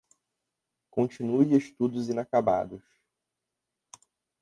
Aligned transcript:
Continue 0.89 1.55
estudos 1.55 2.09
inacabados 2.09 2.81